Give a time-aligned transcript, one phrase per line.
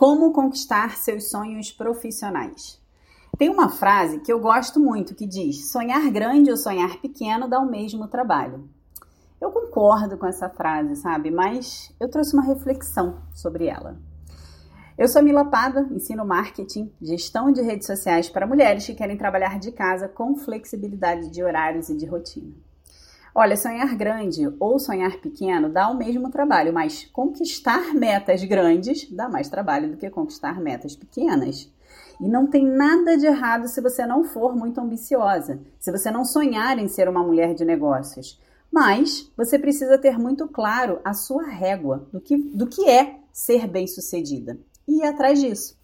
[0.00, 2.80] Como conquistar seus sonhos profissionais?
[3.36, 7.60] Tem uma frase que eu gosto muito que diz: sonhar grande ou sonhar pequeno dá
[7.60, 8.66] o mesmo trabalho.
[9.38, 11.30] Eu concordo com essa frase, sabe?
[11.30, 14.00] Mas eu trouxe uma reflexão sobre ela.
[14.96, 19.58] Eu sou Mila Pada, ensino marketing, gestão de redes sociais para mulheres que querem trabalhar
[19.58, 22.54] de casa com flexibilidade de horários e de rotina.
[23.34, 29.28] Olha, sonhar grande ou sonhar pequeno dá o mesmo trabalho, mas conquistar metas grandes dá
[29.28, 31.72] mais trabalho do que conquistar metas pequenas.
[32.20, 36.24] E não tem nada de errado se você não for muito ambiciosa, se você não
[36.24, 38.38] sonhar em ser uma mulher de negócios.
[38.70, 43.66] Mas você precisa ter muito claro a sua régua do que, do que é ser
[43.66, 45.78] bem-sucedida e ir atrás disso.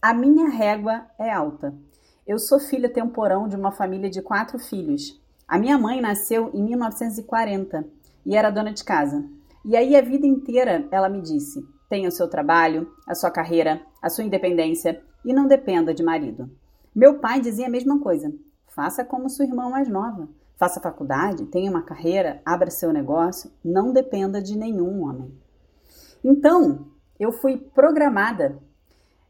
[0.00, 1.74] A minha régua é alta.
[2.26, 5.18] Eu sou filha temporão de uma família de quatro filhos.
[5.48, 7.82] A minha mãe nasceu em 1940
[8.26, 9.24] e era dona de casa.
[9.64, 13.80] E aí a vida inteira ela me disse: tenha o seu trabalho, a sua carreira,
[14.02, 16.50] a sua independência e não dependa de marido.
[16.94, 18.30] Meu pai dizia a mesma coisa:
[18.66, 20.28] faça como sua irmã mais nova.
[20.58, 25.32] Faça faculdade, tenha uma carreira, abra seu negócio, não dependa de nenhum homem.
[26.22, 26.88] Então,
[27.18, 28.58] eu fui programada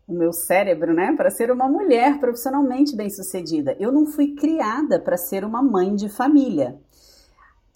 [0.09, 3.77] o meu cérebro, né, para ser uma mulher profissionalmente bem-sucedida.
[3.78, 6.81] Eu não fui criada para ser uma mãe de família.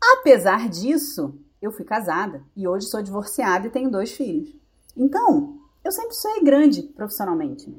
[0.00, 4.56] Apesar disso, eu fui casada e hoje sou divorciada e tenho dois filhos.
[4.96, 7.72] Então, eu sempre sonhei grande profissionalmente.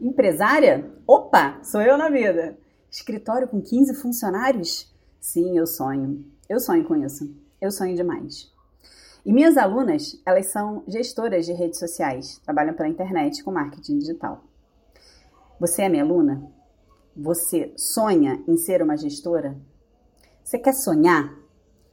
[0.00, 0.88] Empresária?
[1.06, 2.56] Opa, sou eu na vida.
[2.88, 4.94] Escritório com 15 funcionários?
[5.20, 6.24] Sim, eu sonho.
[6.48, 7.34] Eu sonho com isso.
[7.60, 8.52] Eu sonho demais.
[9.26, 14.44] E minhas alunas, elas são gestoras de redes sociais, trabalham pela internet com marketing digital.
[15.58, 16.48] Você é minha aluna?
[17.16, 19.56] Você sonha em ser uma gestora?
[20.44, 21.36] Você quer sonhar?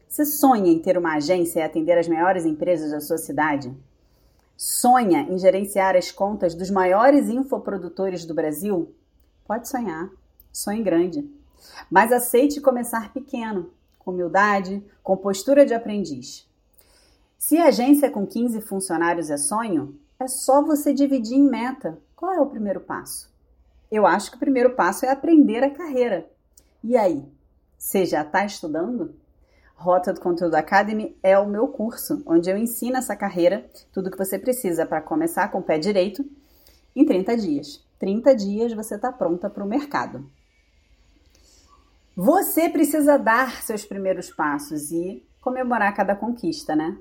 [0.08, 3.76] Você sonha em ter uma agência e atender as maiores empresas da sua cidade?
[4.56, 8.94] Sonha em gerenciar as contas dos maiores infoprodutores do Brasil?
[9.48, 10.08] Pode sonhar.
[10.52, 11.28] Sonhe grande.
[11.90, 16.48] Mas aceite começar pequeno, com humildade, com postura de aprendiz.
[17.46, 22.00] Se agência com 15 funcionários é sonho, é só você dividir em meta.
[22.16, 23.30] Qual é o primeiro passo?
[23.92, 26.26] Eu acho que o primeiro passo é aprender a carreira.
[26.82, 27.22] E aí?
[27.78, 29.14] Você já está estudando?
[29.76, 34.18] Rota do Conteúdo Academy é o meu curso, onde eu ensino essa carreira, tudo que
[34.18, 36.26] você precisa para começar com o pé direito,
[36.96, 37.86] em 30 dias.
[38.00, 40.32] 30 dias você está pronta para o mercado.
[42.16, 46.98] Você precisa dar seus primeiros passos e comemorar cada conquista, né?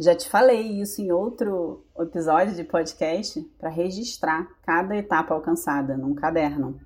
[0.00, 6.14] Já te falei isso em outro episódio de podcast para registrar cada etapa alcançada num
[6.14, 6.80] caderno.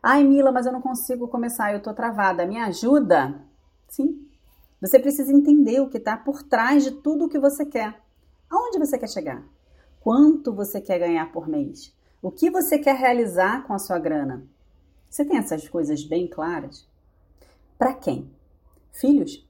[0.00, 2.46] Ai, Mila, mas eu não consigo começar, eu tô travada.
[2.46, 3.42] Me ajuda?
[3.88, 4.28] Sim.
[4.80, 8.00] Você precisa entender o que está por trás de tudo o que você quer.
[8.48, 9.44] Aonde você quer chegar?
[9.98, 11.92] Quanto você quer ganhar por mês?
[12.22, 14.46] O que você quer realizar com a sua grana?
[15.10, 16.86] Você tem essas coisas bem claras?
[17.76, 18.30] Para quem?
[18.92, 19.44] Filhos?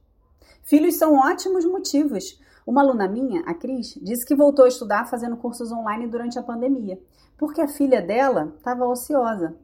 [0.63, 5.37] Filhos são ótimos motivos uma aluna minha, a Cris, disse que voltou a estudar fazendo
[5.37, 6.99] cursos online durante a pandemia,
[7.37, 9.57] porque a filha dela estava ociosa.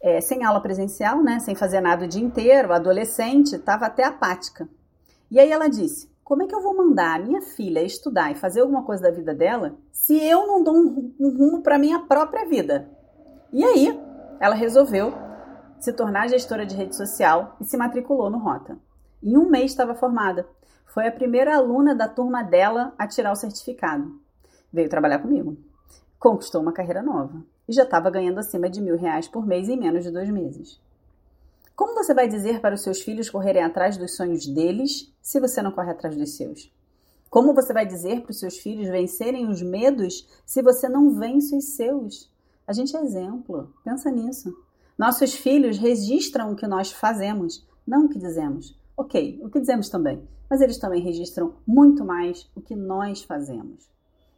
[0.00, 4.68] É, sem aula presencial, né, sem fazer nada o dia inteiro, adolescente, estava até apática.
[5.30, 8.36] E aí ela disse: Como é que eu vou mandar a minha filha estudar e
[8.36, 11.98] fazer alguma coisa da vida dela se eu não dou um, um rumo para minha
[12.00, 12.88] própria vida?
[13.52, 14.00] E aí
[14.40, 15.12] ela resolveu
[15.80, 18.78] se tornar gestora de rede social e se matriculou no Rota.
[19.22, 20.46] Em um mês estava formada
[20.98, 24.20] foi a primeira aluna da turma dela a tirar o certificado.
[24.72, 25.56] Veio trabalhar comigo.
[26.18, 29.78] Conquistou uma carreira nova e já estava ganhando acima de mil reais por mês em
[29.78, 30.80] menos de dois meses.
[31.76, 35.62] Como você vai dizer para os seus filhos correrem atrás dos sonhos deles se você
[35.62, 36.68] não corre atrás dos seus?
[37.30, 41.56] Como você vai dizer para os seus filhos vencerem os medos se você não vence
[41.56, 42.28] os seus?
[42.66, 44.52] A gente é exemplo, pensa nisso.
[44.98, 48.76] Nossos filhos registram o que nós fazemos, não o que dizemos.
[49.00, 53.88] Ok, o que dizemos também, mas eles também registram muito mais o que nós fazemos.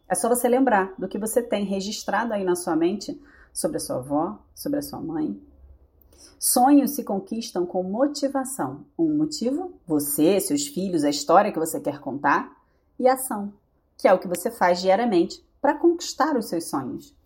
[0.07, 3.19] É só você lembrar do que você tem registrado aí na sua mente
[3.55, 5.41] sobre a sua avó, sobre a sua mãe.
[6.39, 8.85] Sonhos se conquistam com motivação.
[8.99, 12.55] Um motivo, você, seus filhos, a história que você quer contar,
[12.99, 13.55] e ação,
[13.97, 17.17] que é o que você faz diariamente para conquistar os seus sonhos.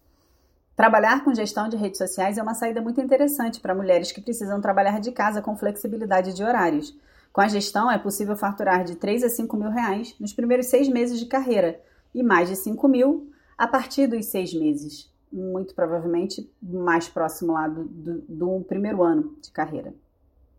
[0.77, 4.61] Trabalhar com gestão de redes sociais é uma saída muito interessante para mulheres que precisam
[4.61, 6.97] trabalhar de casa com flexibilidade de horários.
[7.35, 10.89] Com a gestão, é possível faturar de 3 a 5 mil reais nos primeiros seis
[10.89, 11.83] meses de carreira
[12.15, 13.29] e mais de 5 mil
[13.59, 19.35] a partir dos seis meses, muito provavelmente mais próximo lá do, do, do primeiro ano
[19.43, 19.93] de carreira.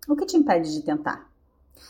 [0.05, 1.31] O que te impede de tentar?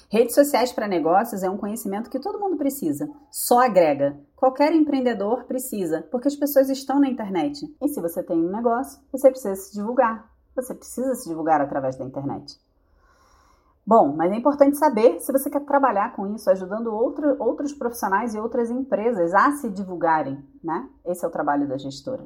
[0.07, 4.15] Redes sociais para negócios é um conhecimento que todo mundo precisa, só agrega.
[4.35, 7.75] Qualquer empreendedor precisa, porque as pessoas estão na internet.
[7.81, 10.31] E se você tem um negócio, você precisa se divulgar.
[10.55, 12.63] Você precisa se divulgar através da internet.
[13.87, 18.33] Bom, mas é importante saber se você quer trabalhar com isso, ajudando outro, outros profissionais
[18.33, 20.89] e outras empresas a se divulgarem, né?
[21.05, 22.25] Esse é o trabalho da gestora.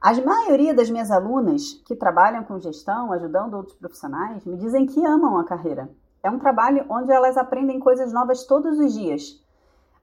[0.00, 5.04] A maioria das minhas alunas que trabalham com gestão, ajudando outros profissionais, me dizem que
[5.04, 5.90] amam a carreira.
[6.22, 9.40] É um trabalho onde elas aprendem coisas novas todos os dias.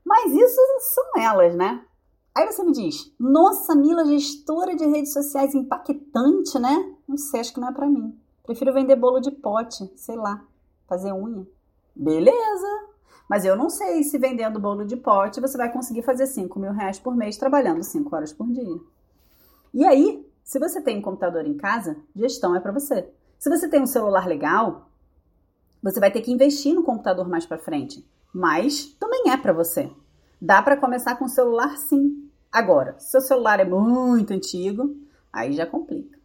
[0.06, 0.60] Mas isso
[0.94, 1.82] são elas, né?
[2.36, 6.96] Aí você me diz: Nossa, Mila, gestora de redes sociais impactante, né?
[7.08, 8.18] Não sei, acho que não é para mim.
[8.46, 10.42] Prefiro vender bolo de pote, sei lá,
[10.90, 11.48] fazer unha.
[11.96, 12.90] Beleza!
[13.30, 16.74] Mas eu não sei se vendendo bolo de pote você vai conseguir fazer 5 mil
[16.74, 18.80] reais por mês trabalhando 5 horas por dia.
[19.74, 23.08] E aí, se você tem um computador em casa, gestão é para você.
[23.38, 24.90] Se você tem um celular legal,
[25.82, 28.06] você vai ter que investir no computador mais para frente.
[28.34, 29.92] Mas também é para você.
[30.42, 32.30] Dá para começar com o celular sim.
[32.52, 34.96] Agora, se seu celular é muito antigo,
[35.32, 36.19] aí já complica.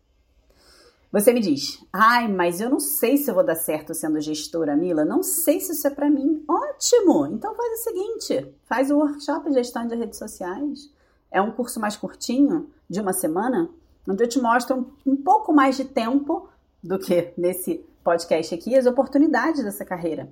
[1.15, 4.77] Você me diz, ai, mas eu não sei se eu vou dar certo sendo gestora,
[4.77, 5.05] Mila.
[5.05, 6.45] Não sei se isso é para mim.
[6.49, 7.27] Ótimo!
[7.27, 10.91] Então faz o seguinte: faz o workshop de gestão de redes sociais.
[11.31, 13.71] É um curso mais curtinho, de uma semana,
[14.09, 14.77] onde eu te mostro
[15.07, 16.49] um, um pouco mais de tempo
[16.83, 20.29] do que nesse podcast aqui, as oportunidades dessa carreira.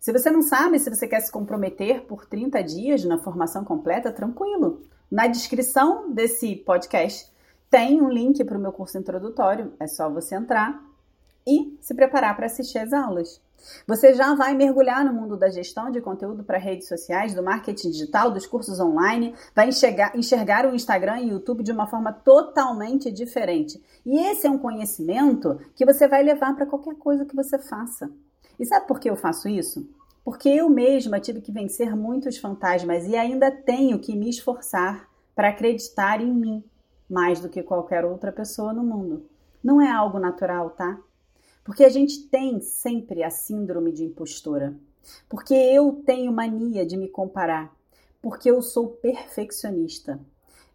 [0.00, 4.10] Se você não sabe se você quer se comprometer por 30 dias na formação completa,
[4.10, 4.82] tranquilo.
[5.08, 7.32] Na descrição desse podcast
[7.70, 10.82] tem um link para o meu curso introdutório, é só você entrar
[11.46, 13.40] e se preparar para assistir às aulas.
[13.86, 17.90] Você já vai mergulhar no mundo da gestão de conteúdo para redes sociais, do marketing
[17.90, 22.12] digital, dos cursos online, vai enxergar, enxergar o Instagram e o YouTube de uma forma
[22.12, 23.82] totalmente diferente.
[24.04, 28.10] E esse é um conhecimento que você vai levar para qualquer coisa que você faça.
[28.58, 29.88] E sabe por que eu faço isso?
[30.24, 35.48] Porque eu mesma tive que vencer muitos fantasmas e ainda tenho que me esforçar para
[35.48, 36.64] acreditar em mim
[37.14, 39.24] mais do que qualquer outra pessoa no mundo.
[39.62, 40.98] Não é algo natural, tá?
[41.62, 44.74] Porque a gente tem sempre a síndrome de impostora.
[45.28, 47.72] Porque eu tenho mania de me comparar.
[48.20, 50.18] Porque eu sou perfeccionista.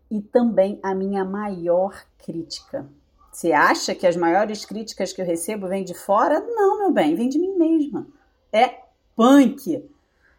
[0.10, 2.88] E também a minha maior crítica.
[3.32, 6.40] Você acha que as maiores críticas que eu recebo vêm de fora?
[6.40, 8.08] Não, meu bem, vem de mim mesma.
[8.52, 8.80] É
[9.14, 9.88] punk.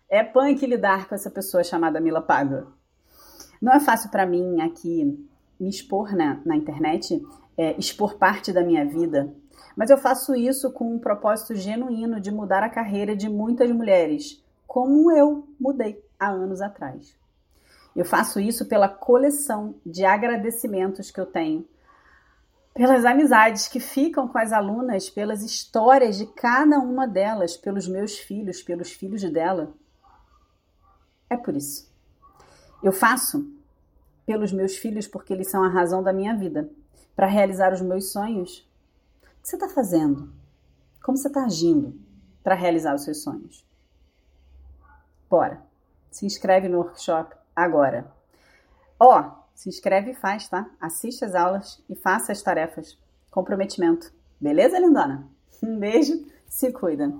[0.08, 2.67] É punk lidar com essa pessoa chamada Mila Paga.
[3.61, 5.30] Não é fácil para mim aqui
[5.61, 7.23] me expor na, na internet,
[7.57, 9.33] é, expor parte da minha vida,
[9.77, 14.43] mas eu faço isso com um propósito genuíno de mudar a carreira de muitas mulheres,
[14.67, 17.15] como eu mudei há anos atrás.
[17.95, 21.67] Eu faço isso pela coleção de agradecimentos que eu tenho,
[22.73, 28.17] pelas amizades que ficam com as alunas, pelas histórias de cada uma delas, pelos meus
[28.19, 29.75] filhos, pelos filhos dela.
[31.29, 31.91] É por isso.
[32.83, 33.60] Eu faço
[34.31, 36.71] pelos meus filhos porque eles são a razão da minha vida,
[37.17, 38.61] para realizar os meus sonhos.
[39.25, 40.32] O que você está fazendo?
[41.03, 42.00] Como você está agindo
[42.41, 43.67] para realizar os seus sonhos?
[45.29, 45.61] Bora!
[46.12, 48.09] Se inscreve no workshop agora.
[49.00, 50.71] Ó, oh, se inscreve e faz, tá?
[50.81, 52.97] Assiste as aulas e faça as tarefas.
[53.33, 54.12] Comprometimento.
[54.41, 55.26] Beleza, lindona?
[55.61, 57.12] Um beijo, se cuida.